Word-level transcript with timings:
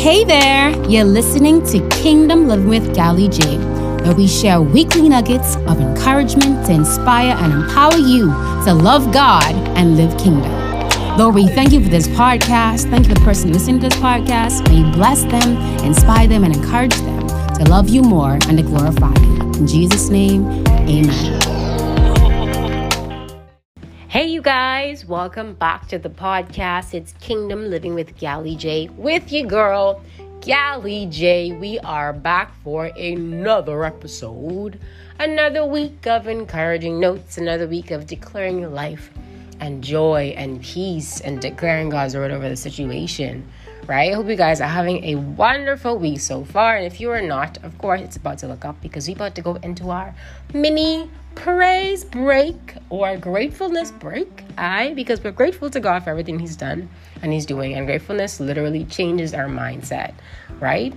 Hey 0.00 0.24
there! 0.24 0.70
You're 0.88 1.04
listening 1.04 1.62
to 1.66 1.86
Kingdom 1.90 2.48
Living 2.48 2.68
with 2.68 2.94
Galy 2.94 3.28
J, 3.28 3.58
where 4.02 4.14
we 4.14 4.26
share 4.26 4.62
weekly 4.62 5.10
nuggets 5.10 5.56
of 5.56 5.78
encouragement 5.78 6.64
to 6.64 6.72
inspire 6.72 7.36
and 7.36 7.52
empower 7.52 7.98
you 7.98 8.28
to 8.64 8.72
love 8.72 9.12
God 9.12 9.54
and 9.76 9.98
live 9.98 10.16
kingdom. 10.18 10.50
Lord, 11.18 11.34
we 11.34 11.48
thank 11.48 11.72
you 11.72 11.82
for 11.84 11.90
this 11.90 12.08
podcast. 12.08 12.88
Thank 12.88 13.08
you 13.08 13.14
for 13.14 13.18
the 13.20 13.26
person 13.26 13.52
listening 13.52 13.78
to 13.80 13.90
this 13.90 13.98
podcast. 13.98 14.66
May 14.70 14.78
you 14.78 14.90
bless 14.90 15.20
them, 15.24 15.58
inspire 15.84 16.26
them, 16.26 16.44
and 16.44 16.56
encourage 16.56 16.94
them 16.94 17.28
to 17.56 17.64
love 17.68 17.90
you 17.90 18.00
more 18.00 18.38
and 18.48 18.56
to 18.56 18.62
glorify 18.62 19.12
you. 19.20 19.34
In 19.52 19.66
Jesus' 19.66 20.08
name, 20.08 20.46
amen. 20.66 21.49
Guys, 24.50 25.06
welcome 25.06 25.54
back 25.54 25.86
to 25.86 25.96
the 25.96 26.10
podcast. 26.10 26.92
It's 26.92 27.12
Kingdom 27.20 27.70
Living 27.70 27.94
with 27.94 28.16
Galy 28.16 28.56
J 28.56 28.88
with 28.96 29.30
you, 29.30 29.46
girl, 29.46 30.02
Galy 30.40 31.06
J. 31.06 31.52
We 31.52 31.78
are 31.78 32.12
back 32.12 32.52
for 32.64 32.86
another 32.86 33.84
episode, 33.84 34.80
another 35.20 35.64
week 35.64 36.04
of 36.08 36.26
encouraging 36.26 36.98
notes, 36.98 37.38
another 37.38 37.68
week 37.68 37.92
of 37.92 38.08
declaring 38.08 38.58
your 38.58 38.70
life 38.70 39.12
and 39.60 39.84
joy 39.84 40.34
and 40.36 40.60
peace 40.60 41.20
and 41.20 41.40
declaring 41.40 41.88
God's 41.88 42.16
word 42.16 42.32
over 42.32 42.48
the 42.48 42.56
situation. 42.56 43.48
Right? 43.86 44.10
I 44.10 44.16
hope 44.16 44.26
you 44.26 44.34
guys 44.34 44.60
are 44.60 44.66
having 44.66 45.04
a 45.04 45.14
wonderful 45.14 45.96
week 45.96 46.18
so 46.18 46.44
far. 46.44 46.76
And 46.76 46.86
if 46.86 47.00
you 47.00 47.12
are 47.12 47.22
not, 47.22 47.58
of 47.62 47.78
course, 47.78 48.00
it's 48.00 48.16
about 48.16 48.38
to 48.38 48.48
look 48.48 48.64
up 48.64 48.80
because 48.80 49.06
we're 49.06 49.14
about 49.14 49.36
to 49.36 49.42
go 49.42 49.54
into 49.62 49.90
our 49.90 50.12
mini 50.52 51.08
praise 51.34 52.04
break 52.04 52.74
or 52.90 53.16
gratefulness 53.16 53.90
break. 53.92 54.44
I 54.58 54.94
because 54.94 55.22
we're 55.22 55.30
grateful 55.32 55.70
to 55.70 55.80
God 55.80 56.04
for 56.04 56.10
everything 56.10 56.38
He's 56.38 56.56
done 56.56 56.88
and 57.22 57.32
He's 57.32 57.46
doing, 57.46 57.74
and 57.74 57.86
gratefulness 57.86 58.40
literally 58.40 58.84
changes 58.84 59.34
our 59.34 59.46
mindset, 59.46 60.14
right? 60.60 60.94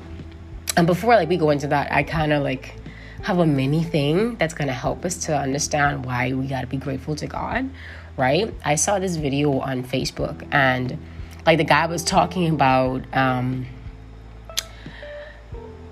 And 0.75 0.87
before 0.87 1.15
like 1.15 1.29
we 1.29 1.37
go 1.37 1.49
into 1.49 1.67
that, 1.67 1.91
I 1.91 2.03
kind 2.03 2.33
of 2.33 2.43
like 2.43 2.75
have 3.23 3.39
a 3.39 3.45
mini 3.45 3.83
thing 3.83 4.35
that's 4.35 4.53
gonna 4.53 4.73
help 4.73 5.05
us 5.05 5.17
to 5.25 5.37
understand 5.37 6.05
why 6.05 6.33
we 6.33 6.47
gotta 6.47 6.67
be 6.67 6.77
grateful 6.77 7.15
to 7.17 7.27
God, 7.27 7.69
right? 8.17 8.53
I 8.65 8.75
saw 8.75 8.99
this 8.99 9.15
video 9.15 9.59
on 9.59 9.83
Facebook 9.83 10.45
and 10.51 10.97
like 11.45 11.57
the 11.57 11.63
guy 11.63 11.85
was 11.85 12.03
talking 12.03 12.49
about 12.49 13.05
um 13.15 13.65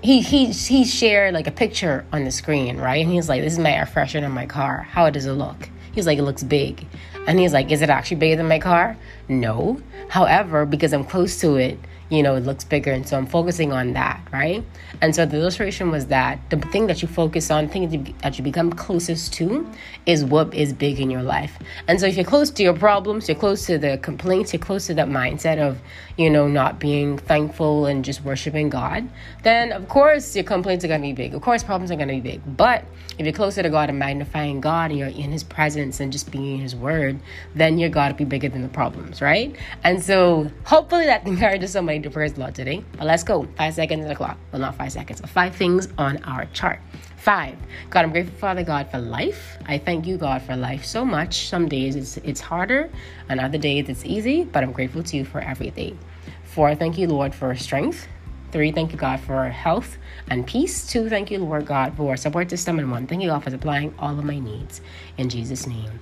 he 0.01 0.21
he 0.21 0.47
he 0.47 0.83
shared 0.83 1.33
like 1.33 1.47
a 1.47 1.51
picture 1.51 2.05
on 2.11 2.23
the 2.23 2.31
screen, 2.31 2.77
right? 2.77 3.03
And 3.03 3.11
he's 3.11 3.29
like, 3.29 3.41
"This 3.41 3.53
is 3.53 3.59
my 3.59 3.71
air 3.71 3.85
freshener 3.85 4.23
in 4.23 4.31
my 4.31 4.45
car. 4.45 4.87
How 4.89 5.09
does 5.09 5.25
it 5.25 5.33
look?" 5.33 5.69
He's 5.93 6.07
like, 6.07 6.17
"It 6.17 6.23
looks 6.23 6.43
big," 6.43 6.85
and 7.27 7.39
he's 7.39 7.53
like, 7.53 7.71
"Is 7.71 7.81
it 7.81 7.89
actually 7.89 8.17
bigger 8.17 8.35
than 8.35 8.47
my 8.47 8.59
car?" 8.59 8.97
No. 9.27 9.81
However, 10.09 10.65
because 10.65 10.93
I'm 10.93 11.05
close 11.05 11.39
to 11.41 11.55
it, 11.55 11.79
you 12.11 12.21
know, 12.21 12.35
it 12.35 12.41
looks 12.41 12.65
bigger. 12.65 12.91
And 12.91 13.07
so 13.07 13.17
I'm 13.17 13.25
focusing 13.25 13.71
on 13.71 13.93
that, 13.93 14.21
right? 14.33 14.63
And 15.01 15.15
so 15.15 15.25
the 15.25 15.37
illustration 15.37 15.89
was 15.89 16.07
that 16.07 16.39
the 16.49 16.57
thing 16.57 16.87
that 16.87 17.01
you 17.01 17.07
focus 17.07 17.49
on, 17.49 17.69
thing 17.69 18.13
that 18.21 18.37
you 18.37 18.43
become 18.43 18.71
closest 18.73 19.33
to, 19.35 19.65
is 20.05 20.25
what 20.25 20.53
is 20.53 20.73
big 20.73 20.99
in 20.99 21.09
your 21.09 21.23
life. 21.23 21.57
And 21.87 21.99
so 21.99 22.05
if 22.07 22.17
you're 22.17 22.25
close 22.25 22.49
to 22.51 22.63
your 22.63 22.73
problems, 22.73 23.29
you're 23.29 23.37
close 23.37 23.65
to 23.67 23.77
the 23.77 23.97
complaints, 23.99 24.51
you're 24.51 24.59
close 24.59 24.87
to 24.87 24.93
that 24.95 25.07
mindset 25.07 25.57
of, 25.57 25.79
you 26.17 26.29
know, 26.29 26.49
not 26.49 26.79
being 26.79 27.17
thankful 27.17 27.85
and 27.85 28.03
just 28.03 28.25
worshiping 28.25 28.69
God, 28.69 29.07
then 29.43 29.71
of 29.71 29.87
course 29.87 30.35
your 30.35 30.43
complaints 30.43 30.83
are 30.83 30.89
going 30.89 31.01
to 31.01 31.07
be 31.07 31.13
big. 31.13 31.33
Of 31.33 31.41
course, 31.41 31.63
problems 31.63 31.91
are 31.91 31.95
going 31.95 32.09
to 32.09 32.15
be 32.15 32.19
big. 32.19 32.41
But 32.57 32.83
if 33.17 33.25
you're 33.25 33.33
closer 33.33 33.63
to 33.63 33.69
God 33.69 33.89
and 33.89 33.97
magnifying 33.97 34.59
God 34.59 34.91
and 34.91 34.99
you're 34.99 35.07
in 35.07 35.31
His 35.31 35.43
presence 35.43 36.01
and 36.01 36.11
just 36.11 36.29
being 36.29 36.55
in 36.55 36.61
His 36.61 36.75
Word, 36.75 37.10
then 37.55 37.77
your 37.77 37.89
gotta 37.89 38.13
be 38.13 38.23
bigger 38.23 38.49
than 38.49 38.61
the 38.61 38.69
problems, 38.69 39.21
right? 39.21 39.55
And 39.83 40.01
so 40.01 40.49
hopefully 40.63 41.05
that 41.05 41.25
encourages 41.27 41.71
somebody 41.71 41.99
to 42.01 42.09
praise 42.09 42.33
the 42.33 42.41
Lord 42.41 42.55
today. 42.55 42.83
But 42.97 43.07
let's 43.07 43.23
go. 43.23 43.47
Five 43.57 43.73
seconds 43.73 44.03
on 44.03 44.09
the 44.09 44.15
clock. 44.15 44.37
Well, 44.51 44.61
not 44.61 44.75
five 44.75 44.91
seconds. 44.91 45.21
Five 45.21 45.55
things 45.55 45.87
on 45.97 46.23
our 46.23 46.45
chart. 46.53 46.79
Five. 47.17 47.55
God, 47.89 48.05
I'm 48.05 48.11
grateful, 48.11 48.35
Father 48.37 48.63
God, 48.63 48.89
for 48.89 48.97
life. 48.97 49.57
I 49.67 49.77
thank 49.77 50.07
you, 50.07 50.17
God, 50.17 50.41
for 50.41 50.55
life 50.55 50.85
so 50.85 51.05
much. 51.05 51.47
Some 51.47 51.67
days 51.67 51.95
it's 51.95 52.17
it's 52.17 52.41
harder, 52.41 52.89
and 53.29 53.39
other 53.39 53.59
days 53.59 53.89
it's 53.89 54.03
easy, 54.03 54.43
but 54.43 54.63
I'm 54.63 54.71
grateful 54.71 55.03
to 55.03 55.17
you 55.17 55.25
for 55.25 55.39
everything. 55.39 55.99
Four, 56.45 56.73
thank 56.75 56.97
you, 56.97 57.07
Lord, 57.07 57.35
for 57.35 57.55
strength. 57.55 58.07
Three, 58.51 58.71
thank 58.71 58.91
you, 58.91 58.97
God, 58.97 59.19
for 59.21 59.47
health 59.47 59.97
and 60.29 60.45
peace. 60.45 60.85
Two, 60.85 61.09
thank 61.09 61.31
you, 61.31 61.39
Lord 61.39 61.65
God, 61.65 61.95
for 61.95 62.17
support 62.17 62.49
system. 62.49 62.79
And 62.79 62.91
one, 62.91 63.07
thank 63.07 63.21
you, 63.21 63.29
God, 63.29 63.43
for 63.43 63.49
supplying 63.49 63.93
all 63.97 64.17
of 64.17 64.25
my 64.25 64.39
needs. 64.39 64.81
In 65.17 65.29
Jesus' 65.29 65.65
name, 65.65 65.99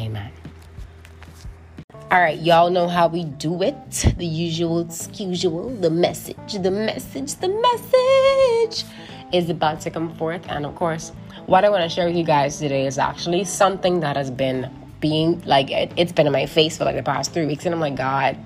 amen. 0.00 0.32
All 2.12 2.20
right, 2.20 2.38
y'all 2.38 2.68
know 2.68 2.88
how 2.88 3.08
we 3.08 3.24
do 3.24 3.62
it. 3.62 3.74
The 4.18 4.26
usual, 4.26 4.86
usual, 5.14 5.70
the 5.70 5.88
message, 5.88 6.58
the 6.60 6.70
message, 6.70 7.36
the 7.36 7.48
message 7.48 8.84
is 9.32 9.48
about 9.48 9.80
to 9.80 9.90
come 9.90 10.14
forth. 10.16 10.42
And 10.50 10.66
of 10.66 10.74
course, 10.74 11.12
what 11.46 11.64
I 11.64 11.70
want 11.70 11.84
to 11.84 11.88
share 11.88 12.04
with 12.04 12.14
you 12.14 12.22
guys 12.22 12.58
today 12.58 12.86
is 12.86 12.98
actually 12.98 13.44
something 13.44 14.00
that 14.00 14.16
has 14.16 14.30
been 14.30 14.70
being 15.00 15.40
like, 15.46 15.70
it, 15.70 15.98
has 15.98 16.12
been 16.12 16.26
in 16.26 16.34
my 16.34 16.44
face 16.44 16.76
for 16.76 16.84
like 16.84 16.96
the 16.96 17.02
past 17.02 17.32
three 17.32 17.46
weeks. 17.46 17.64
And 17.64 17.74
I'm 17.74 17.80
like, 17.80 17.96
God, 17.96 18.36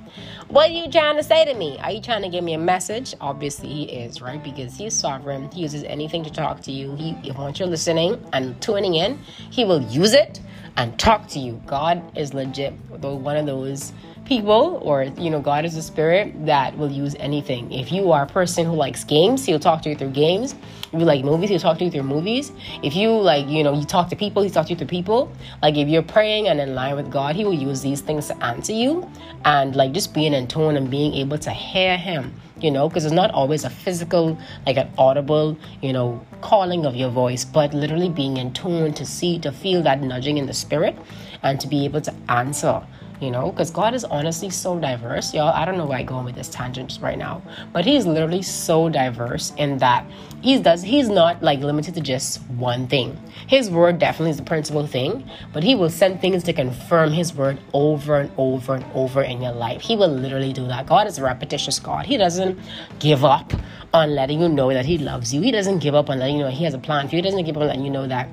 what 0.46 0.70
are 0.70 0.72
you 0.72 0.88
trying 0.88 1.16
to 1.16 1.24
say 1.24 1.44
to 1.44 1.54
me? 1.54 1.76
Are 1.80 1.90
you 1.90 2.00
trying 2.00 2.22
to 2.22 2.28
give 2.28 2.44
me 2.44 2.54
a 2.54 2.58
message? 2.58 3.16
Obviously, 3.20 3.68
he 3.68 3.82
is, 3.86 4.22
right? 4.22 4.40
Because 4.44 4.76
he's 4.76 4.94
sovereign. 4.94 5.50
He 5.50 5.62
uses 5.62 5.82
anything 5.82 6.22
to 6.22 6.30
talk 6.30 6.60
to 6.62 6.70
you. 6.70 6.94
He, 6.94 7.32
once 7.32 7.58
you're 7.58 7.66
listening 7.66 8.24
and 8.32 8.62
tuning 8.62 8.94
in, 8.94 9.18
he 9.50 9.64
will 9.64 9.82
use 9.82 10.12
it 10.12 10.40
and 10.76 10.98
talk 10.98 11.28
to 11.28 11.38
you. 11.38 11.60
God 11.66 12.02
is 12.16 12.34
legit 12.34 12.74
though. 13.00 13.14
one 13.14 13.36
of 13.36 13.46
those 13.46 13.92
people, 14.26 14.80
or 14.82 15.04
you 15.04 15.30
know, 15.30 15.40
God 15.40 15.64
is 15.64 15.76
a 15.76 15.82
spirit 15.82 16.46
that 16.46 16.76
will 16.76 16.90
use 16.90 17.14
anything. 17.18 17.72
If 17.72 17.92
you 17.92 18.12
are 18.12 18.24
a 18.24 18.26
person 18.26 18.66
who 18.66 18.74
likes 18.74 19.04
games, 19.04 19.44
he'll 19.44 19.58
talk 19.58 19.82
to 19.82 19.90
you 19.90 19.96
through 19.96 20.10
games. 20.10 20.54
If 20.92 21.00
you 21.00 21.06
like 21.06 21.24
movies, 21.24 21.50
he'll 21.50 21.60
talk 21.60 21.78
to 21.78 21.84
you 21.84 21.90
through 21.90 22.02
movies. 22.02 22.52
If 22.82 22.94
you 22.94 23.10
like, 23.10 23.48
you 23.48 23.64
know, 23.64 23.74
you 23.74 23.84
talk 23.84 24.10
to 24.10 24.16
people, 24.16 24.42
he'll 24.42 24.52
talk 24.52 24.66
to 24.66 24.72
you 24.72 24.76
through 24.76 24.88
people. 24.88 25.32
Like 25.62 25.76
if 25.76 25.88
you're 25.88 26.02
praying 26.02 26.48
and 26.48 26.60
in 26.60 26.74
line 26.74 26.96
with 26.96 27.10
God, 27.10 27.36
he 27.36 27.44
will 27.44 27.54
use 27.54 27.80
these 27.80 28.00
things 28.00 28.26
to 28.28 28.44
answer 28.44 28.72
you. 28.72 29.08
And 29.44 29.74
like 29.74 29.92
just 29.92 30.12
being 30.12 30.34
in 30.34 30.46
tone 30.46 30.76
and 30.76 30.90
being 30.90 31.14
able 31.14 31.38
to 31.38 31.50
hear 31.50 31.96
him 31.96 32.34
you 32.58 32.70
know, 32.70 32.88
because 32.88 33.04
it's 33.04 33.14
not 33.14 33.30
always 33.32 33.64
a 33.64 33.70
physical, 33.70 34.38
like 34.64 34.76
an 34.78 34.90
audible, 34.96 35.58
you 35.82 35.92
know, 35.92 36.24
calling 36.40 36.86
of 36.86 36.96
your 36.96 37.10
voice, 37.10 37.44
but 37.44 37.74
literally 37.74 38.08
being 38.08 38.38
in 38.38 38.52
tune 38.52 38.94
to 38.94 39.04
see, 39.04 39.38
to 39.40 39.52
feel 39.52 39.82
that 39.82 40.00
nudging 40.00 40.38
in 40.38 40.46
the 40.46 40.54
spirit 40.54 40.96
and 41.42 41.60
to 41.60 41.68
be 41.68 41.84
able 41.84 42.00
to 42.00 42.14
answer 42.28 42.82
you 43.20 43.30
know 43.30 43.50
because 43.50 43.70
god 43.70 43.94
is 43.94 44.04
honestly 44.04 44.50
so 44.50 44.78
diverse 44.78 45.32
y'all. 45.34 45.48
I 45.48 45.64
don't 45.64 45.76
know 45.76 45.86
where 45.86 45.98
I'm 45.98 46.06
going 46.06 46.24
with 46.24 46.34
this 46.34 46.48
tangent 46.48 46.98
right 47.00 47.18
now 47.18 47.42
but 47.72 47.84
he's 47.84 48.06
literally 48.06 48.42
so 48.42 48.88
diverse 48.88 49.52
in 49.56 49.78
that 49.78 50.04
he 50.42 50.60
does 50.60 50.82
he's 50.82 51.08
not 51.08 51.42
like 51.42 51.60
limited 51.60 51.94
to 51.94 52.00
just 52.00 52.40
one 52.50 52.86
thing. 52.86 53.18
His 53.46 53.70
word 53.70 53.98
definitely 53.98 54.30
is 54.30 54.36
the 54.36 54.44
principal 54.44 54.86
thing 54.86 55.28
but 55.52 55.64
he 55.64 55.74
will 55.74 55.90
send 55.90 56.20
things 56.20 56.44
to 56.44 56.52
confirm 56.52 57.10
his 57.10 57.34
word 57.34 57.58
over 57.72 58.20
and 58.20 58.30
over 58.36 58.74
and 58.74 58.84
over 58.94 59.22
in 59.22 59.42
your 59.42 59.52
life. 59.52 59.80
He 59.80 59.96
will 59.96 60.08
literally 60.08 60.52
do 60.52 60.66
that. 60.68 60.86
God 60.86 61.06
is 61.06 61.18
a 61.18 61.22
repetitious 61.22 61.78
god. 61.78 62.06
He 62.06 62.16
doesn't 62.16 62.58
give 62.98 63.24
up 63.24 63.52
on 63.92 64.14
letting 64.14 64.40
you 64.40 64.48
know 64.48 64.72
that 64.72 64.84
he 64.84 64.98
loves 64.98 65.32
you. 65.32 65.40
He 65.40 65.50
doesn't 65.50 65.78
give 65.78 65.94
up 65.94 66.10
on 66.10 66.18
letting 66.18 66.36
you 66.36 66.44
know 66.44 66.50
he 66.50 66.64
has 66.64 66.74
a 66.74 66.78
plan 66.78 67.08
for 67.08 67.16
you. 67.16 67.22
He 67.22 67.28
doesn't 67.28 67.44
give 67.44 67.56
up 67.56 67.62
on 67.62 67.68
letting 67.68 67.84
you 67.84 67.90
know 67.90 68.06
that 68.06 68.28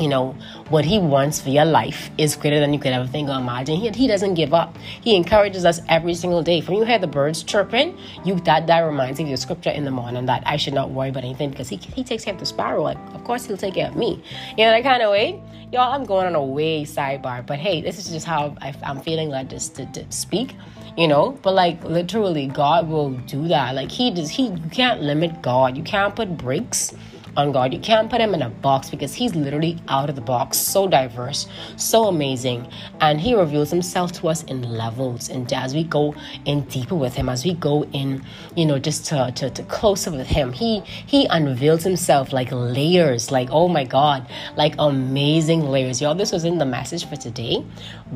you 0.00 0.08
know, 0.08 0.32
what 0.70 0.84
he 0.84 0.98
wants 0.98 1.40
for 1.40 1.50
your 1.50 1.66
life 1.66 2.10
is 2.16 2.34
greater 2.34 2.58
than 2.58 2.72
you 2.72 2.78
could 2.78 2.92
ever 2.92 3.06
think 3.06 3.28
or 3.28 3.38
imagine. 3.38 3.76
He, 3.76 3.90
he 3.90 4.06
doesn't 4.06 4.34
give 4.34 4.54
up. 4.54 4.76
He 4.78 5.14
encourages 5.14 5.64
us 5.64 5.80
every 5.88 6.14
single 6.14 6.42
day. 6.42 6.62
When 6.62 6.78
you 6.78 6.84
hear 6.84 6.98
the 6.98 7.06
birds 7.06 7.42
chirping, 7.42 7.98
you 8.24 8.36
that 8.40 8.66
that 8.66 8.80
reminds 8.80 9.20
you 9.20 9.32
of 9.32 9.38
scripture 9.38 9.70
in 9.70 9.84
the 9.84 9.90
morning 9.90 10.26
that 10.26 10.42
I 10.46 10.56
should 10.56 10.74
not 10.74 10.90
worry 10.90 11.10
about 11.10 11.24
anything 11.24 11.50
because 11.50 11.68
he, 11.68 11.76
he 11.76 12.02
takes 12.02 12.24
care 12.24 12.32
of 12.32 12.40
the 12.40 12.46
sparrow. 12.46 12.82
Like, 12.82 12.98
of 13.14 13.22
course, 13.24 13.44
he'll 13.44 13.58
take 13.58 13.74
care 13.74 13.88
of 13.88 13.96
me. 13.96 14.22
You 14.56 14.64
know, 14.64 14.70
that 14.70 14.82
kind 14.82 15.02
of 15.02 15.10
way. 15.10 15.42
Y'all, 15.72 15.92
I'm 15.92 16.04
going 16.04 16.26
on 16.26 16.34
a 16.34 16.42
way 16.42 16.84
sidebar, 16.84 17.46
but 17.46 17.58
hey, 17.58 17.80
this 17.80 17.98
is 17.98 18.10
just 18.10 18.26
how 18.26 18.56
I, 18.60 18.74
am 18.82 19.00
feeling 19.00 19.28
like 19.28 19.50
just 19.50 19.76
to, 19.76 19.86
to 19.86 20.10
speak 20.10 20.56
you 20.96 21.06
know 21.06 21.38
but 21.42 21.54
like 21.54 21.82
literally 21.84 22.48
god 22.48 22.88
will 22.88 23.10
do 23.10 23.46
that 23.46 23.76
like 23.76 23.90
he 23.92 24.10
does 24.10 24.28
he 24.28 24.48
you 24.48 24.70
can't 24.72 25.00
limit 25.00 25.40
god 25.40 25.76
you 25.76 25.84
can't 25.84 26.16
put 26.16 26.36
brakes 26.36 26.92
on 27.36 27.52
God. 27.52 27.72
You 27.72 27.80
can't 27.80 28.10
put 28.10 28.20
him 28.20 28.34
in 28.34 28.42
a 28.42 28.50
box 28.50 28.90
because 28.90 29.14
he's 29.14 29.34
literally 29.34 29.78
out 29.88 30.08
of 30.08 30.16
the 30.16 30.22
box, 30.22 30.58
so 30.58 30.86
diverse, 30.86 31.46
so 31.76 32.06
amazing. 32.06 32.68
And 33.00 33.20
he 33.20 33.34
reveals 33.34 33.70
himself 33.70 34.12
to 34.12 34.28
us 34.28 34.42
in 34.44 34.62
levels. 34.62 35.28
And 35.28 35.50
as 35.52 35.74
we 35.74 35.84
go 35.84 36.14
in 36.44 36.62
deeper 36.62 36.94
with 36.94 37.14
him, 37.14 37.28
as 37.28 37.44
we 37.44 37.54
go 37.54 37.84
in, 37.92 38.24
you 38.56 38.66
know, 38.66 38.78
just 38.78 39.06
to, 39.06 39.32
to, 39.36 39.50
to 39.50 39.62
closer 39.64 40.10
with 40.10 40.26
him, 40.26 40.52
he 40.52 40.80
he 41.06 41.26
unveils 41.26 41.82
himself 41.82 42.32
like 42.32 42.48
layers, 42.52 43.30
like 43.30 43.48
oh 43.50 43.68
my 43.68 43.84
God, 43.84 44.26
like 44.56 44.74
amazing 44.78 45.62
layers. 45.62 46.00
Y'all, 46.00 46.14
this 46.14 46.32
was 46.32 46.44
in 46.44 46.58
the 46.58 46.66
message 46.66 47.06
for 47.08 47.16
today. 47.16 47.64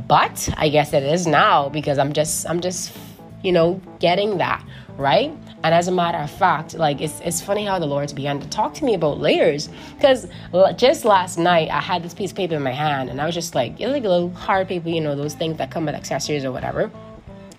But 0.08 0.48
I 0.56 0.68
guess 0.68 0.92
it 0.92 1.02
is 1.02 1.26
now 1.26 1.68
because 1.68 1.98
I'm 1.98 2.12
just 2.12 2.48
I'm 2.48 2.60
just 2.60 2.96
you 3.42 3.52
know 3.52 3.80
getting 4.00 4.38
that 4.38 4.64
right 4.96 5.32
and 5.64 5.74
as 5.74 5.88
a 5.88 5.92
matter 5.92 6.18
of 6.18 6.30
fact, 6.30 6.74
like 6.74 7.00
it's, 7.00 7.20
it's 7.20 7.40
funny 7.40 7.64
how 7.64 7.78
the 7.78 7.86
Lord's 7.86 8.12
began 8.12 8.38
to 8.38 8.48
talk 8.50 8.74
to 8.74 8.84
me 8.84 8.92
about 8.92 9.18
layers. 9.18 9.70
Because 9.96 10.28
just 10.76 11.06
last 11.06 11.38
night, 11.38 11.70
I 11.70 11.80
had 11.80 12.02
this 12.02 12.12
piece 12.12 12.32
of 12.32 12.36
paper 12.36 12.54
in 12.54 12.62
my 12.62 12.70
hand, 12.70 13.08
and 13.08 13.18
I 13.18 13.24
was 13.24 13.34
just 13.34 13.54
like, 13.54 13.80
it's 13.80 13.90
like 13.90 14.04
a 14.04 14.08
little 14.08 14.28
hard 14.30 14.68
paper, 14.68 14.90
you 14.90 15.00
know, 15.00 15.16
those 15.16 15.34
things 15.34 15.56
that 15.56 15.70
come 15.70 15.86
with 15.86 15.94
accessories 15.94 16.44
or 16.44 16.52
whatever. 16.52 16.90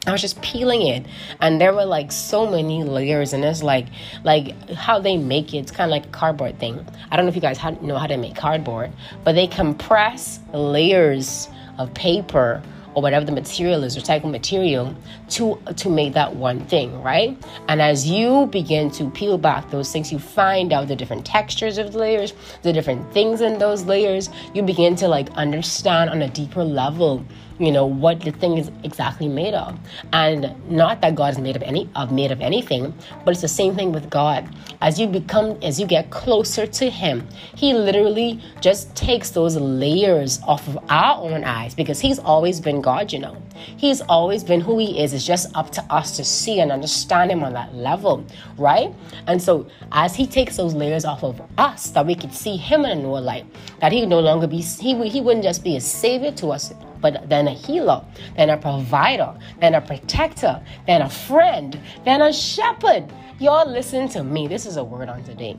I 0.05 0.11
was 0.11 0.21
just 0.21 0.39
peeling 0.43 0.85
it, 0.85 1.03
and 1.41 1.59
there 1.59 1.73
were 1.73 1.85
like 1.85 2.11
so 2.11 2.47
many 2.47 2.83
layers, 2.83 3.33
and 3.33 3.43
it's 3.43 3.63
like 3.63 3.87
like 4.23 4.69
how 4.69 4.99
they 4.99 5.17
make 5.17 5.55
it. 5.55 5.57
It's 5.57 5.71
kind 5.71 5.89
of 5.89 5.91
like 5.91 6.05
a 6.05 6.09
cardboard 6.09 6.59
thing. 6.59 6.85
I 7.09 7.15
don't 7.15 7.25
know 7.25 7.29
if 7.29 7.35
you 7.35 7.41
guys 7.41 7.59
know 7.81 7.97
how 7.97 8.05
to 8.05 8.17
make 8.17 8.35
cardboard, 8.35 8.91
but 9.23 9.33
they 9.33 9.47
compress 9.47 10.39
layers 10.53 11.49
of 11.79 11.91
paper 11.95 12.61
or 12.95 13.01
whatever 13.01 13.25
the 13.25 13.31
material 13.31 13.83
is, 13.83 13.97
recycled 13.97 14.31
material, 14.31 14.95
to 15.29 15.59
to 15.75 15.89
make 15.89 16.13
that 16.13 16.35
one 16.35 16.65
thing, 16.65 17.01
right? 17.01 17.37
And 17.67 17.81
as 17.81 18.09
you 18.09 18.47
begin 18.47 18.89
to 18.91 19.09
peel 19.11 19.37
back 19.37 19.69
those 19.69 19.91
things, 19.91 20.11
you 20.11 20.19
find 20.19 20.73
out 20.73 20.87
the 20.87 20.95
different 20.95 21.25
textures 21.25 21.77
of 21.77 21.93
the 21.93 21.99
layers, 21.99 22.33
the 22.63 22.73
different 22.73 23.11
things 23.13 23.41
in 23.41 23.59
those 23.59 23.83
layers. 23.85 24.29
You 24.53 24.63
begin 24.63 24.95
to 24.97 25.07
like 25.07 25.29
understand 25.31 26.09
on 26.09 26.21
a 26.21 26.29
deeper 26.29 26.63
level 26.63 27.23
you 27.59 27.71
know 27.71 27.85
what 27.85 28.19
the 28.21 28.31
thing 28.31 28.57
is 28.57 28.69
exactly 28.83 29.27
made 29.27 29.53
of. 29.53 29.77
And 30.13 30.53
not 30.69 31.01
that 31.01 31.15
god 31.15 31.33
is 31.33 31.39
made 31.39 31.55
of 31.55 31.63
any 31.63 31.89
of 31.95 32.11
made 32.11 32.31
of 32.31 32.41
anything 32.41 32.93
but 33.23 33.31
it's 33.31 33.41
the 33.41 33.47
same 33.47 33.75
thing 33.75 33.91
with 33.91 34.09
god. 34.09 34.47
As 34.81 34.99
you 34.99 35.07
become 35.07 35.57
as 35.61 35.79
you 35.79 35.87
get 35.87 36.09
closer 36.09 36.67
to 36.67 36.89
him 36.89 37.27
he 37.55 37.73
literally 37.73 38.41
just 38.61 38.95
takes 38.95 39.29
those 39.31 39.55
layers 39.55 40.41
off 40.43 40.67
of 40.67 40.77
our 40.89 41.21
own 41.21 41.43
eyes 41.43 41.73
because 41.73 41.99
he's 41.99 42.19
always 42.19 42.59
been 42.59 42.81
god 42.81 43.13
you 43.13 43.19
know. 43.19 43.37
He's 43.77 44.01
always 44.01 44.43
been 44.43 44.59
who 44.59 44.77
he 44.77 45.01
is. 45.01 45.13
It's 45.13 45.25
just 45.25 45.55
up 45.55 45.71
to 45.71 45.81
us 45.83 46.17
to 46.17 46.25
see 46.25 46.59
and 46.59 46.71
understand 46.71 47.31
him 47.31 47.43
on 47.43 47.53
that 47.53 47.73
level 47.73 48.25
right? 48.57 48.93
And 49.27 49.41
so 49.41 49.67
as 49.91 50.15
he 50.15 50.27
takes 50.27 50.57
those 50.57 50.73
layers 50.73 51.05
off 51.05 51.23
of 51.23 51.41
us 51.57 51.89
that 51.91 52.05
we 52.05 52.15
could 52.15 52.33
see 52.33 52.57
him 52.57 52.85
in 52.85 52.97
a 52.97 53.01
new 53.01 53.17
light 53.17 53.45
that 53.79 53.91
he 53.91 54.01
would 54.01 54.09
no 54.09 54.19
longer 54.19 54.47
be 54.47 54.57
he, 54.57 55.09
he 55.09 55.21
wouldn't 55.21 55.43
just 55.43 55.63
be 55.63 55.75
a 55.77 55.81
savior 55.81 56.31
to 56.33 56.47
us 56.49 56.73
but 57.05 57.29
then 57.29 57.47
a 57.47 57.51
healer, 57.51 58.03
then 58.35 58.49
a 58.49 58.57
provider, 58.57 59.31
then 59.59 59.75
a 59.75 59.81
protector, 59.81 60.59
then 60.87 61.03
a 61.03 61.09
friend, 61.09 61.79
then 62.03 62.19
a 62.19 62.33
shepherd. 62.33 63.05
Y'all 63.37 63.69
listen 63.69 64.09
to 64.09 64.23
me. 64.23 64.47
This 64.47 64.65
is 64.65 64.77
a 64.77 64.83
word 64.83 65.07
on 65.07 65.23
today. 65.23 65.55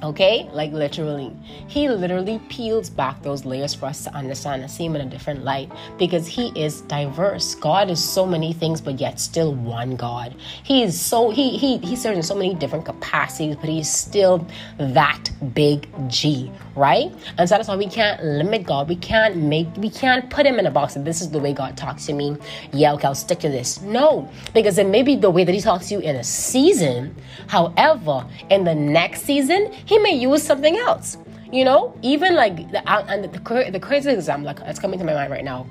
Okay, 0.00 0.48
like 0.52 0.70
literally, 0.70 1.32
he 1.66 1.88
literally 1.88 2.38
peels 2.48 2.88
back 2.88 3.20
those 3.22 3.44
layers 3.44 3.74
for 3.74 3.86
us 3.86 4.04
to 4.04 4.14
understand 4.14 4.62
and 4.62 4.70
see 4.70 4.84
him 4.84 4.94
in 4.94 5.00
a 5.00 5.10
different 5.10 5.42
light 5.42 5.72
because 5.98 6.26
he 6.28 6.52
is 6.54 6.82
diverse. 6.82 7.56
God 7.56 7.90
is 7.90 8.02
so 8.02 8.24
many 8.24 8.52
things, 8.52 8.80
but 8.80 9.00
yet 9.00 9.18
still 9.18 9.56
one 9.56 9.96
God. 9.96 10.36
He 10.62 10.84
is 10.84 11.00
so 11.00 11.30
he 11.30 11.58
he 11.58 11.78
he 11.78 11.96
serves 11.96 12.16
in 12.16 12.22
so 12.22 12.36
many 12.36 12.54
different 12.54 12.84
capacities, 12.84 13.56
but 13.56 13.68
he's 13.68 13.90
still 13.90 14.46
that 14.78 15.30
big 15.52 15.88
G, 16.08 16.52
right? 16.76 17.12
And 17.36 17.48
so 17.48 17.56
that's 17.56 17.66
why 17.66 17.76
we 17.76 17.88
can't 17.88 18.22
limit 18.22 18.64
God. 18.64 18.88
We 18.88 18.96
can't 18.96 19.36
make 19.36 19.66
we 19.76 19.90
can't 19.90 20.30
put 20.30 20.46
him 20.46 20.60
in 20.60 20.66
a 20.66 20.70
box 20.70 20.94
and 20.94 21.04
this 21.04 21.20
is 21.20 21.30
the 21.30 21.40
way 21.40 21.52
God 21.52 21.76
talks 21.76 22.06
to 22.06 22.12
me. 22.12 22.36
Yeah, 22.72 22.92
okay, 22.94 23.08
I'll 23.08 23.16
stick 23.16 23.40
to 23.40 23.48
this. 23.48 23.82
No, 23.82 24.28
because 24.54 24.78
it 24.78 24.86
may 24.86 25.02
be 25.02 25.16
the 25.16 25.30
way 25.30 25.42
that 25.42 25.54
he 25.54 25.60
talks 25.60 25.88
to 25.88 25.94
you 25.94 26.00
in 26.00 26.14
a 26.14 26.24
season. 26.24 27.16
However, 27.48 28.24
in 28.48 28.62
the 28.62 28.74
next 28.76 29.22
season, 29.22 29.74
he 29.84 29.98
may 29.98 30.12
use 30.12 30.42
something 30.42 30.76
else. 30.76 31.16
You 31.50 31.64
know, 31.64 31.98
even 32.02 32.34
like 32.34 32.70
the 32.70 32.82
and 32.90 33.24
the, 33.24 33.70
the 33.70 33.80
crazy 33.80 34.10
example 34.10 34.46
like 34.46 34.58
that's 34.58 34.78
coming 34.78 34.98
to 34.98 35.04
my 35.04 35.14
mind 35.14 35.30
right 35.30 35.44
now 35.44 35.66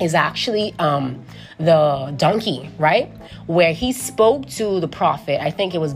is 0.00 0.14
actually 0.14 0.74
um, 0.78 1.24
the 1.58 2.14
donkey, 2.16 2.70
right? 2.78 3.12
Where 3.46 3.72
he 3.72 3.92
spoke 3.92 4.46
to 4.50 4.80
the 4.80 4.88
prophet. 4.88 5.42
I 5.42 5.50
think 5.50 5.74
it 5.74 5.78
was 5.78 5.94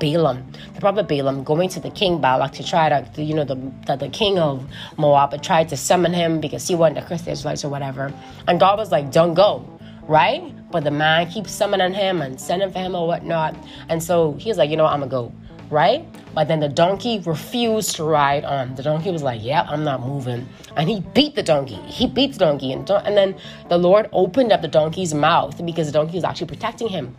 Balaam, 0.00 0.50
the 0.74 0.80
prophet 0.80 1.08
Balaam, 1.08 1.44
going 1.44 1.68
to 1.70 1.80
the 1.80 1.90
king 1.90 2.20
Balak 2.20 2.52
to 2.52 2.66
try 2.66 2.88
to, 2.88 3.22
you 3.22 3.34
know, 3.34 3.44
the, 3.44 3.56
the, 3.86 3.96
the 3.96 4.08
king 4.08 4.38
of 4.38 4.66
Moab 4.96 5.40
tried 5.42 5.68
to 5.68 5.76
summon 5.76 6.12
him 6.12 6.40
because 6.40 6.66
he 6.66 6.74
wanted 6.74 7.00
to 7.00 7.06
curse 7.06 7.22
the 7.22 7.32
Israelites 7.32 7.64
or 7.64 7.68
whatever. 7.68 8.12
And 8.48 8.58
God 8.58 8.78
was 8.78 8.90
like, 8.90 9.12
don't 9.12 9.34
go, 9.34 9.68
right? 10.08 10.54
But 10.70 10.84
the 10.84 10.90
man 10.90 11.30
keeps 11.30 11.52
summoning 11.52 11.92
him 11.92 12.22
and 12.22 12.40
sending 12.40 12.72
for 12.72 12.78
him 12.78 12.94
or 12.94 13.06
whatnot. 13.06 13.54
And 13.88 14.02
so 14.02 14.34
he's 14.34 14.56
like, 14.56 14.70
you 14.70 14.76
know 14.76 14.84
what, 14.84 14.92
I'm 14.92 15.00
going 15.00 15.10
to 15.10 15.16
go 15.16 15.32
right? 15.70 16.06
But 16.34 16.48
then 16.48 16.60
the 16.60 16.68
donkey 16.68 17.20
refused 17.20 17.96
to 17.96 18.04
ride 18.04 18.44
on. 18.44 18.74
The 18.74 18.82
donkey 18.82 19.10
was 19.10 19.22
like, 19.22 19.42
"Yeah, 19.42 19.66
I'm 19.68 19.84
not 19.84 20.00
moving," 20.00 20.48
and 20.76 20.88
he 20.88 21.00
beat 21.14 21.34
the 21.34 21.42
donkey. 21.42 21.80
He 21.86 22.06
beat 22.06 22.32
the 22.34 22.38
donkey, 22.38 22.72
and, 22.72 22.88
and 22.90 23.16
then 23.16 23.36
the 23.68 23.78
Lord 23.78 24.08
opened 24.12 24.52
up 24.52 24.62
the 24.62 24.68
donkey's 24.68 25.14
mouth 25.14 25.64
because 25.64 25.86
the 25.86 25.92
donkey 25.92 26.16
was 26.16 26.24
actually 26.24 26.48
protecting 26.48 26.88
him. 26.88 27.16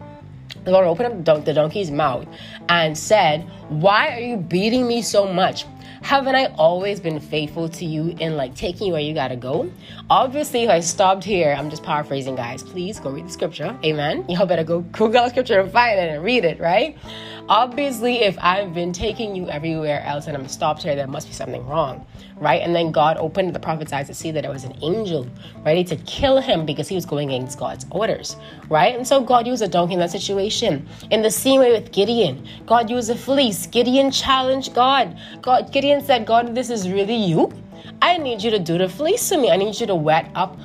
The 0.63 0.71
Lord 0.71 0.85
opened 0.85 1.07
up 1.07 1.17
the, 1.17 1.23
don- 1.23 1.43
the 1.43 1.53
donkey's 1.53 1.91
mouth 1.91 2.27
and 2.69 2.97
said, 2.97 3.41
"Why 3.69 4.15
are 4.15 4.19
you 4.19 4.37
beating 4.37 4.87
me 4.87 5.01
so 5.01 5.31
much? 5.31 5.65
haven't 6.01 6.35
I 6.35 6.45
always 6.57 6.99
been 6.99 7.19
faithful 7.19 7.69
to 7.69 7.85
you 7.85 8.15
in 8.19 8.35
like 8.35 8.55
taking 8.55 8.87
you 8.87 8.93
where 8.93 9.01
you 9.01 9.13
gotta 9.13 9.35
go? 9.35 9.71
Obviously, 10.09 10.63
if 10.63 10.69
I 10.69 10.79
stopped 10.79 11.23
here, 11.23 11.55
I'm 11.57 11.69
just 11.69 11.83
paraphrasing, 11.83 12.35
guys. 12.35 12.63
Please 12.63 12.99
go 12.99 13.11
read 13.11 13.27
the 13.27 13.31
scripture. 13.31 13.77
Amen. 13.85 14.25
Y'all 14.27 14.45
better 14.45 14.63
go 14.63 14.81
Google 14.81 15.23
the 15.23 15.29
scripture 15.29 15.59
and 15.59 15.71
find 15.71 15.99
it 15.99 16.09
and 16.09 16.23
read 16.23 16.43
it, 16.43 16.59
right? 16.59 16.97
Obviously, 17.51 18.21
if 18.21 18.37
I've 18.39 18.73
been 18.73 18.93
taking 18.93 19.35
you 19.35 19.49
everywhere 19.49 20.01
else 20.05 20.27
and 20.27 20.37
I'm 20.37 20.47
stopped 20.47 20.83
here, 20.83 20.95
there 20.95 21.05
must 21.05 21.27
be 21.27 21.33
something 21.33 21.67
wrong, 21.67 22.07
right? 22.37 22.61
And 22.61 22.73
then 22.73 22.93
God 22.93 23.17
opened 23.17 23.53
the 23.53 23.59
prophet's 23.59 23.91
eyes 23.91 24.07
to 24.07 24.13
see 24.13 24.31
that 24.31 24.45
it 24.45 24.49
was 24.49 24.63
an 24.63 24.73
angel 24.81 25.27
ready 25.65 25.83
to 25.83 25.97
kill 25.97 26.39
him 26.39 26.65
because 26.65 26.87
he 26.87 26.95
was 26.95 27.05
going 27.05 27.33
against 27.33 27.59
God's 27.59 27.85
orders, 27.91 28.37
right? 28.69 28.95
And 28.95 29.05
so 29.05 29.19
God 29.19 29.47
used 29.47 29.61
a 29.61 29.67
donkey 29.67 29.95
in 29.95 29.99
that 29.99 30.11
situation. 30.11 30.87
In 31.09 31.23
the 31.23 31.29
same 31.29 31.59
way 31.59 31.73
with 31.73 31.91
Gideon, 31.91 32.47
God 32.65 32.89
used 32.89 33.09
a 33.09 33.15
fleece. 33.15 33.67
Gideon 33.67 34.11
challenged 34.11 34.73
God. 34.73 35.19
God 35.41 35.73
Gideon 35.73 35.99
said, 35.99 36.25
God, 36.25 36.55
this 36.55 36.69
is 36.69 36.89
really 36.89 37.17
you. 37.17 37.51
I 38.01 38.17
need 38.17 38.41
you 38.41 38.51
to 38.51 38.59
do 38.59 38.77
the 38.77 38.87
fleece 38.87 39.27
to 39.27 39.37
me. 39.37 39.51
I 39.51 39.57
need 39.57 39.77
you 39.77 39.87
to 39.87 39.95
wet 39.95 40.31
up, 40.35 40.57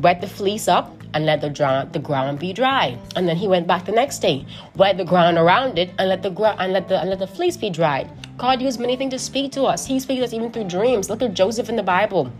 wet 0.00 0.22
the 0.22 0.26
fleece 0.26 0.68
up 0.68 1.03
and 1.14 1.24
let 1.24 1.40
the, 1.40 1.88
the 1.92 1.98
ground 1.98 2.38
be 2.38 2.52
dry. 2.52 2.98
And 3.16 3.26
then 3.26 3.36
he 3.36 3.48
went 3.48 3.66
back 3.66 3.86
the 3.86 3.92
next 3.92 4.18
day, 4.18 4.44
wet 4.76 4.98
the 4.98 5.04
ground 5.04 5.38
around 5.38 5.78
it, 5.78 5.90
and 5.98 6.08
let 6.08 6.22
the 6.22 6.30
ground 6.30 6.60
and 6.60 6.72
let 6.72 6.88
the 6.88 7.00
and 7.00 7.08
let 7.08 7.20
the 7.20 7.26
fleece 7.26 7.56
be 7.56 7.70
dried. 7.70 8.10
God 8.36 8.60
used 8.60 8.80
many 8.80 8.96
things 8.96 9.12
to 9.12 9.18
speak 9.18 9.52
to 9.52 9.62
us. 9.62 9.86
He 9.86 10.00
speaks 10.00 10.18
to 10.18 10.24
us 10.24 10.32
even 10.32 10.50
through 10.50 10.64
dreams. 10.64 11.08
Look 11.08 11.22
at 11.22 11.34
Joseph 11.34 11.68
in 11.68 11.76
the 11.76 11.82
Bible 11.82 12.32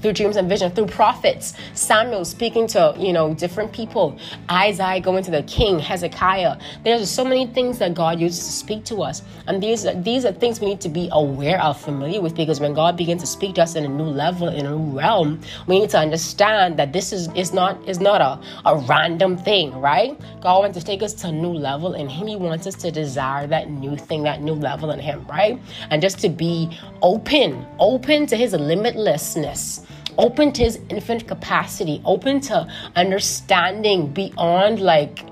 through 0.00 0.12
dreams 0.12 0.36
and 0.36 0.48
vision, 0.48 0.70
through 0.70 0.86
prophets, 0.86 1.54
Samuel 1.74 2.24
speaking 2.24 2.66
to, 2.68 2.94
you 2.98 3.12
know, 3.12 3.34
different 3.34 3.72
people, 3.72 4.18
Isaiah 4.50 5.00
going 5.00 5.22
to 5.24 5.30
the 5.30 5.42
king, 5.44 5.78
Hezekiah. 5.78 6.58
There's 6.84 7.10
so 7.10 7.24
many 7.24 7.46
things 7.46 7.78
that 7.78 7.94
God 7.94 8.20
uses 8.20 8.44
to 8.46 8.52
speak 8.52 8.84
to 8.84 9.02
us. 9.02 9.22
And 9.46 9.62
these, 9.62 9.86
these 10.02 10.24
are 10.24 10.32
things 10.32 10.60
we 10.60 10.66
need 10.66 10.80
to 10.82 10.88
be 10.88 11.08
aware 11.12 11.62
of, 11.62 11.80
familiar 11.80 12.20
with, 12.20 12.34
because 12.34 12.60
when 12.60 12.74
God 12.74 12.96
begins 12.96 13.22
to 13.22 13.26
speak 13.26 13.54
to 13.56 13.62
us 13.62 13.74
in 13.74 13.84
a 13.84 13.88
new 13.88 14.04
level, 14.04 14.48
in 14.48 14.66
a 14.66 14.70
new 14.70 14.98
realm, 14.98 15.40
we 15.66 15.80
need 15.80 15.90
to 15.90 15.98
understand 15.98 16.78
that 16.78 16.92
this 16.92 17.12
is, 17.12 17.28
is 17.34 17.52
not, 17.52 17.88
is 17.88 18.00
not 18.00 18.20
a, 18.20 18.40
a 18.68 18.78
random 18.88 19.36
thing, 19.36 19.72
right? 19.80 20.18
God 20.40 20.60
wants 20.60 20.78
to 20.78 20.84
take 20.84 21.02
us 21.02 21.14
to 21.14 21.28
a 21.28 21.32
new 21.32 21.52
level 21.52 21.94
in 21.94 22.08
Him. 22.08 22.26
He 22.26 22.36
wants 22.36 22.66
us 22.66 22.74
to 22.76 22.90
desire 22.90 23.46
that 23.48 23.70
new 23.70 23.96
thing, 23.96 24.22
that 24.24 24.42
new 24.42 24.54
level 24.54 24.90
in 24.90 25.00
Him, 25.00 25.24
right? 25.28 25.60
And 25.90 26.00
just 26.00 26.18
to 26.20 26.28
be 26.28 26.78
open, 27.02 27.66
open 27.78 28.26
to 28.26 28.36
His 28.36 28.52
limitlessness 28.52 29.86
open 30.18 30.52
to 30.52 30.64
his 30.64 30.78
infinite 30.88 31.26
capacity, 31.26 32.00
open 32.04 32.40
to 32.42 32.66
understanding 32.96 34.08
beyond 34.12 34.80
like 34.80 35.24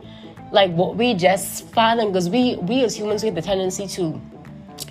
like 0.50 0.70
what 0.72 0.96
we 0.96 1.14
just 1.14 1.66
fathom 1.68 2.08
because 2.08 2.30
we 2.30 2.56
we 2.56 2.82
as 2.82 2.96
humans 2.96 3.22
we 3.22 3.26
have 3.26 3.34
the 3.34 3.42
tendency 3.42 3.86
to 3.86 4.18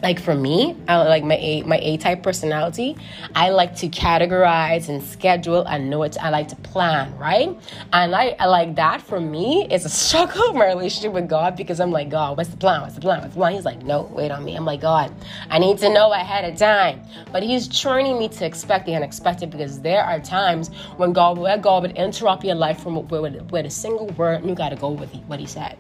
like 0.02 0.20
for 0.20 0.36
me, 0.36 0.76
I 0.88 0.98
like 1.04 1.24
my 1.24 1.38
A 1.38 1.64
my 1.64 1.78
A 1.82 1.98
type 1.98 2.24
personality. 2.24 2.96
I 3.36 3.50
like 3.50 3.76
to 3.78 3.90
categorize 3.90 4.90
and 4.90 5.02
schedule 5.04 5.64
and 5.68 5.90
know 5.90 6.04
it. 6.04 6.18
I 6.22 6.30
like 6.30 6.48
to 6.50 6.56
plan, 6.58 7.18
right? 7.18 7.58
And 7.94 8.16
I, 8.16 8.36
I 8.40 8.46
like 8.46 8.76
that 8.76 9.02
for 9.02 9.20
me 9.20 9.68
is 9.72 9.86
a 9.86 9.90
struggle 10.08 10.54
my 10.54 10.68
relationship 10.68 11.14
with 11.14 11.30
God 11.30 11.56
because 11.56 11.80
I'm 11.80 11.92
like, 11.92 12.10
God, 12.10 12.38
what's 12.38 12.50
the 12.50 12.58
plan? 12.58 12.82
What's 12.82 12.96
the 12.96 13.02
plan? 13.02 13.22
What's 13.22 13.34
the 13.34 13.40
plan? 13.40 13.54
He's 13.54 13.66
like, 13.66 13.84
no, 13.84 14.04
wait 14.14 14.32
on 14.32 14.44
me. 14.44 14.56
I'm 14.56 14.66
like, 14.66 14.82
God, 14.82 15.14
I 15.50 15.60
need 15.60 15.78
to 15.80 15.90
know 15.90 16.12
ahead 16.12 16.52
of 16.52 16.58
time. 16.58 17.02
But 17.32 17.44
He's 17.44 17.68
training 17.68 18.18
me 18.20 18.30
to 18.30 18.46
expect 18.46 18.86
the 18.86 18.96
unexpected 18.96 19.50
because 19.50 19.82
there 19.82 20.04
are 20.04 20.20
times 20.20 20.70
when 20.98 21.14
God, 21.14 21.38
where 21.38 21.58
God 21.58 21.84
would 21.84 21.96
interrupt 21.98 22.44
your 22.44 22.56
life 22.56 22.82
from 22.82 23.08
with, 23.08 23.52
with 23.52 23.66
a 23.66 23.70
single 23.70 24.08
word, 24.10 24.42
and 24.42 24.50
you 24.50 24.56
got 24.56 24.70
to 24.70 24.76
go 24.76 24.90
with 24.90 25.14
what 25.28 25.40
He 25.40 25.46
said 25.46 25.78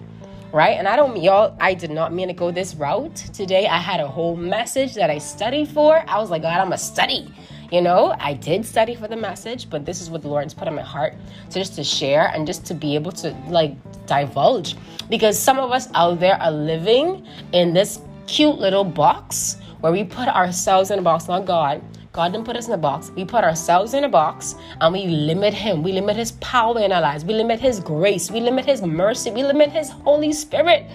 right? 0.51 0.77
And 0.77 0.87
I 0.87 0.95
don't, 0.95 1.21
y'all, 1.21 1.55
I 1.59 1.73
did 1.73 1.91
not 1.91 2.13
mean 2.13 2.27
to 2.27 2.33
go 2.33 2.51
this 2.51 2.75
route 2.75 3.15
today. 3.15 3.67
I 3.67 3.77
had 3.77 3.99
a 3.99 4.07
whole 4.07 4.35
message 4.35 4.93
that 4.95 5.09
I 5.09 5.17
studied 5.17 5.67
for. 5.69 6.03
I 6.07 6.19
was 6.19 6.29
like, 6.29 6.41
God, 6.41 6.59
I'm 6.59 6.73
a 6.73 6.77
study. 6.77 7.33
You 7.71 7.81
know, 7.81 8.15
I 8.17 8.33
did 8.33 8.65
study 8.65 8.95
for 8.95 9.09
the 9.09 9.17
message, 9.17 9.69
but 9.69 9.85
this 9.85 9.99
is 9.99 10.09
what 10.09 10.21
the 10.21 10.29
Lord's 10.29 10.53
put 10.53 10.69
on 10.69 10.75
my 10.75 10.81
heart 10.81 11.15
to 11.49 11.59
just 11.59 11.75
to 11.75 11.83
share 11.83 12.27
and 12.33 12.47
just 12.47 12.65
to 12.67 12.73
be 12.73 12.95
able 12.95 13.11
to 13.13 13.35
like 13.49 13.75
divulge. 14.05 14.75
Because 15.09 15.37
some 15.37 15.59
of 15.59 15.71
us 15.71 15.89
out 15.93 16.19
there 16.19 16.41
are 16.41 16.51
living 16.51 17.27
in 17.51 17.73
this 17.73 17.99
cute 18.25 18.57
little 18.57 18.85
box 18.85 19.57
where 19.81 19.91
we 19.91 20.03
put 20.03 20.27
ourselves 20.29 20.91
in 20.91 20.99
a 20.99 21.01
box, 21.01 21.27
not 21.27 21.45
God, 21.45 21.81
God 22.17 22.31
didn't 22.31 22.45
put 22.45 22.57
us 22.57 22.65
in 22.65 22.73
a 22.73 22.77
box. 22.79 23.11
We 23.15 23.25
put 23.25 23.43
ourselves 23.43 23.93
in 23.93 24.03
a 24.03 24.09
box 24.09 24.55
and 24.81 24.91
we 24.91 25.05
limit 25.05 25.53
Him. 25.53 25.83
We 25.83 25.91
limit 25.91 26.15
His 26.15 26.31
power 26.31 26.79
in 26.79 26.91
our 26.91 26.99
lives. 26.99 27.23
We 27.23 27.35
limit 27.35 27.59
His 27.59 27.79
grace. 27.79 28.31
We 28.31 28.39
limit 28.39 28.65
His 28.65 28.81
mercy. 28.81 29.29
We 29.29 29.43
limit 29.43 29.69
His 29.69 29.91
Holy 29.91 30.33
Spirit 30.33 30.87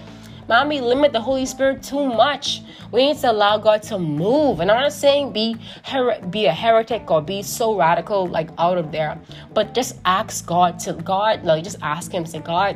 Mommy, 0.49 0.81
limit 0.81 1.13
the 1.13 1.21
Holy 1.21 1.45
Spirit 1.45 1.81
too 1.81 2.05
much. 2.05 2.61
We 2.91 3.05
need 3.05 3.17
to 3.19 3.31
allow 3.31 3.57
God 3.57 3.81
to 3.83 3.97
move. 3.97 4.59
And 4.59 4.69
I'm 4.69 4.81
not 4.81 4.91
saying 4.91 5.31
be 5.31 5.55
her- 5.85 6.19
be 6.29 6.45
a 6.47 6.51
heretic 6.51 7.09
or 7.09 7.21
be 7.21 7.41
so 7.41 7.75
radical 7.77 8.27
like 8.27 8.49
out 8.57 8.77
of 8.77 8.91
there, 8.91 9.17
but 9.53 9.73
just 9.73 9.99
ask 10.03 10.45
God 10.45 10.79
to 10.79 10.93
God, 10.93 11.45
like 11.45 11.63
just 11.63 11.77
ask 11.81 12.11
Him, 12.11 12.25
say, 12.25 12.39
God, 12.39 12.75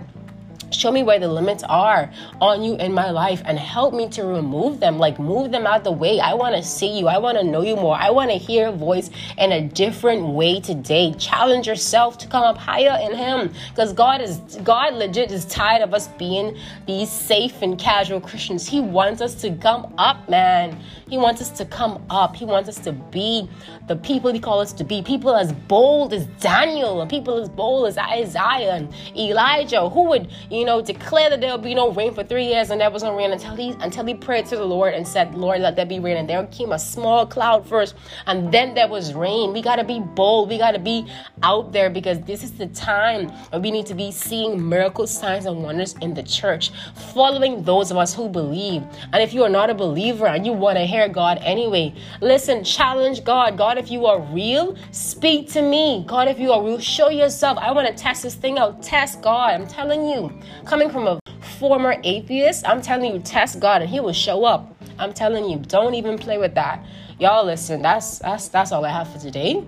Show 0.71 0.91
me 0.91 1.03
where 1.03 1.19
the 1.19 1.27
limits 1.27 1.63
are 1.63 2.11
on 2.41 2.61
you 2.61 2.75
in 2.75 2.93
my 2.93 3.09
life 3.09 3.41
and 3.45 3.57
help 3.57 3.93
me 3.93 4.09
to 4.09 4.23
remove 4.25 4.79
them. 4.79 4.99
Like, 4.99 5.17
move 5.17 5.51
them 5.51 5.65
out 5.65 5.83
the 5.83 5.91
way. 5.91 6.19
I 6.19 6.33
want 6.33 6.55
to 6.55 6.63
see 6.63 6.99
you. 6.99 7.07
I 7.07 7.17
want 7.19 7.37
to 7.37 7.43
know 7.43 7.61
you 7.61 7.75
more. 7.75 7.95
I 7.95 8.09
want 8.09 8.31
to 8.31 8.37
hear 8.37 8.67
a 8.67 8.71
voice 8.71 9.09
in 9.37 9.51
a 9.51 9.61
different 9.61 10.27
way 10.27 10.59
today. 10.59 11.13
Challenge 11.13 11.67
yourself 11.67 12.17
to 12.19 12.27
come 12.27 12.43
up 12.43 12.57
higher 12.57 12.97
in 13.09 13.15
Him 13.15 13.53
because 13.69 13.93
God 13.93 14.21
is, 14.21 14.37
God 14.63 14.93
legit 14.95 15.31
is 15.31 15.45
tired 15.45 15.81
of 15.81 15.93
us 15.93 16.09
being 16.19 16.57
these 16.85 17.09
safe 17.09 17.61
and 17.61 17.79
casual 17.79 18.19
Christians. 18.19 18.67
He 18.67 18.81
wants 18.81 19.21
us 19.21 19.35
to 19.35 19.55
come 19.55 19.93
up, 19.97 20.27
man. 20.29 20.77
He 21.09 21.17
wants 21.17 21.41
us 21.41 21.49
to 21.51 21.65
come 21.65 22.05
up. 22.09 22.35
He 22.35 22.45
wants 22.45 22.67
us 22.67 22.79
to 22.79 22.91
be 22.91 23.49
the 23.87 23.95
people 23.95 24.33
He 24.33 24.39
calls 24.39 24.67
us 24.67 24.73
to 24.73 24.83
be. 24.83 25.01
People 25.01 25.35
as 25.35 25.53
bold 25.53 26.13
as 26.13 26.25
Daniel 26.41 27.01
and 27.01 27.09
people 27.09 27.41
as 27.41 27.47
bold 27.47 27.87
as 27.87 27.97
Isaiah 27.97 28.73
and 28.73 28.93
Elijah 29.15 29.87
who 29.89 30.03
would, 30.09 30.29
you 30.49 30.56
know, 30.65 30.81
declare 30.81 31.29
that 31.29 31.41
there'll 31.41 31.57
be 31.57 31.75
no 31.75 31.91
rain 31.91 32.13
for 32.13 32.23
three 32.23 32.45
years 32.45 32.69
and 32.69 32.79
there 32.79 32.89
was 32.89 33.03
no 33.03 33.15
rain 33.15 33.31
until 33.31 33.55
he 33.55 33.71
until 33.81 34.05
he 34.05 34.13
prayed 34.13 34.45
to 34.47 34.55
the 34.55 34.65
Lord 34.65 34.93
and 34.93 35.07
said, 35.07 35.35
Lord, 35.35 35.61
let 35.61 35.75
there 35.75 35.85
be 35.85 35.99
rain. 35.99 36.17
And 36.17 36.29
there 36.29 36.45
came 36.47 36.71
a 36.71 36.79
small 36.79 37.25
cloud 37.25 37.67
first, 37.67 37.95
and 38.25 38.51
then 38.51 38.73
there 38.73 38.87
was 38.87 39.13
rain. 39.13 39.53
We 39.53 39.61
gotta 39.61 39.83
be 39.83 39.99
bold, 39.99 40.49
we 40.49 40.57
gotta 40.57 40.79
be 40.79 41.05
out 41.43 41.71
there 41.71 41.89
because 41.89 42.19
this 42.21 42.43
is 42.43 42.53
the 42.53 42.67
time 42.67 43.29
where 43.49 43.61
we 43.61 43.71
need 43.71 43.85
to 43.87 43.95
be 43.95 44.11
seeing 44.11 44.67
miracles, 44.67 45.15
signs, 45.15 45.45
and 45.45 45.63
wonders 45.63 45.95
in 46.01 46.13
the 46.13 46.23
church, 46.23 46.71
following 47.13 47.63
those 47.63 47.91
of 47.91 47.97
us 47.97 48.13
who 48.13 48.29
believe. 48.29 48.83
And 49.13 49.21
if 49.21 49.33
you 49.33 49.43
are 49.43 49.49
not 49.49 49.69
a 49.69 49.75
believer 49.75 50.27
and 50.27 50.45
you 50.45 50.53
want 50.53 50.77
to 50.77 50.85
hear 50.85 51.07
God 51.07 51.39
anyway, 51.41 51.93
listen, 52.21 52.63
challenge 52.63 53.23
God. 53.23 53.57
God, 53.57 53.77
if 53.77 53.91
you 53.91 54.05
are 54.05 54.21
real, 54.21 54.75
speak 54.91 55.49
to 55.51 55.61
me. 55.61 56.03
God, 56.07 56.27
if 56.27 56.39
you 56.39 56.51
are 56.51 56.63
real, 56.63 56.79
show 56.79 57.09
yourself. 57.09 57.57
I 57.59 57.71
want 57.71 57.87
to 57.87 57.93
test 57.93 58.23
this 58.23 58.35
thing 58.35 58.57
out. 58.57 58.81
Test 58.81 59.21
God. 59.21 59.51
I'm 59.51 59.67
telling 59.67 60.05
you 60.07 60.31
coming 60.65 60.89
from 60.89 61.07
a 61.07 61.19
former 61.59 61.95
atheist, 62.03 62.67
I'm 62.67 62.81
telling 62.81 63.13
you, 63.13 63.19
test 63.19 63.59
God 63.59 63.81
and 63.81 63.89
He 63.89 63.99
will 63.99 64.13
show 64.13 64.45
up. 64.45 64.75
I'm 64.99 65.13
telling 65.13 65.49
you, 65.49 65.57
don't 65.57 65.93
even 65.93 66.17
play 66.17 66.37
with 66.37 66.55
that. 66.55 66.85
Y'all 67.19 67.45
listen, 67.45 67.81
that's 67.81 68.19
that's 68.19 68.47
that's 68.49 68.71
all 68.71 68.85
I 68.85 68.89
have 68.89 69.11
for 69.11 69.19
today. 69.19 69.63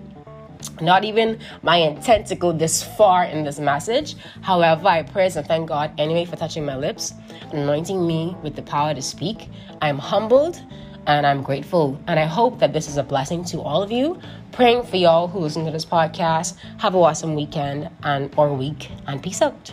Not 0.80 1.04
even 1.04 1.38
my 1.62 1.76
intent 1.76 2.26
to 2.28 2.34
go 2.34 2.52
this 2.52 2.82
far 2.82 3.24
in 3.24 3.44
this 3.44 3.58
message. 3.58 4.16
However, 4.42 4.88
I 4.88 5.02
praise 5.02 5.36
and 5.36 5.46
thank 5.46 5.68
God 5.68 5.92
anyway 5.98 6.24
for 6.26 6.36
touching 6.36 6.64
my 6.64 6.76
lips, 6.76 7.14
anointing 7.52 8.06
me 8.06 8.36
with 8.42 8.56
the 8.56 8.62
power 8.62 8.94
to 8.94 9.02
speak. 9.02 9.48
I'm 9.80 9.98
humbled 9.98 10.60
and 11.06 11.26
I'm 11.26 11.42
grateful. 11.42 11.98
And 12.06 12.20
I 12.20 12.24
hope 12.24 12.58
that 12.58 12.72
this 12.72 12.88
is 12.88 12.96
a 12.98 13.02
blessing 13.02 13.44
to 13.46 13.60
all 13.60 13.82
of 13.82 13.90
you. 13.90 14.20
Praying 14.52 14.84
for 14.84 14.96
y'all 14.96 15.28
who 15.28 15.40
listen 15.40 15.64
to 15.64 15.70
this 15.70 15.84
podcast. 15.84 16.56
Have 16.78 16.94
a 16.94 16.98
awesome 16.98 17.34
weekend 17.34 17.88
and 18.02 18.32
or 18.36 18.52
week 18.54 18.90
and 19.06 19.22
peace 19.22 19.42
out. 19.42 19.72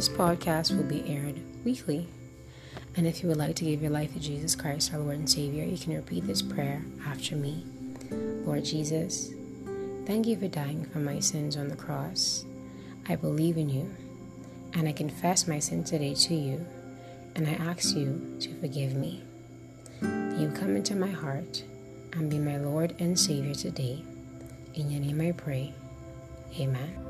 This 0.00 0.08
podcast 0.08 0.74
will 0.74 0.84
be 0.84 1.04
aired 1.06 1.38
weekly. 1.62 2.08
And 2.96 3.06
if 3.06 3.22
you 3.22 3.28
would 3.28 3.36
like 3.36 3.54
to 3.56 3.66
give 3.66 3.82
your 3.82 3.90
life 3.90 4.14
to 4.14 4.18
Jesus 4.18 4.54
Christ, 4.54 4.94
our 4.94 4.98
Lord 4.98 5.18
and 5.18 5.28
Savior, 5.28 5.62
you 5.62 5.76
can 5.76 5.94
repeat 5.94 6.26
this 6.26 6.40
prayer 6.40 6.82
after 7.04 7.36
me. 7.36 7.66
Lord 8.46 8.64
Jesus, 8.64 9.30
thank 10.06 10.26
you 10.26 10.38
for 10.38 10.48
dying 10.48 10.86
for 10.86 11.00
my 11.00 11.20
sins 11.20 11.54
on 11.58 11.68
the 11.68 11.76
cross. 11.76 12.46
I 13.10 13.16
believe 13.16 13.58
in 13.58 13.68
you, 13.68 13.94
and 14.72 14.88
I 14.88 14.92
confess 14.92 15.46
my 15.46 15.58
sin 15.58 15.84
today 15.84 16.14
to 16.14 16.34
you, 16.34 16.66
and 17.36 17.46
I 17.46 17.62
ask 17.70 17.94
you 17.94 18.38
to 18.40 18.54
forgive 18.58 18.94
me. 18.94 19.22
You 20.00 20.50
come 20.58 20.76
into 20.76 20.94
my 20.94 21.10
heart 21.10 21.62
and 22.14 22.30
be 22.30 22.38
my 22.38 22.56
Lord 22.56 22.94
and 23.00 23.20
Savior 23.20 23.54
today. 23.54 24.02
In 24.72 24.90
your 24.90 25.02
name 25.02 25.20
I 25.20 25.32
pray. 25.32 25.74
Amen. 26.58 27.09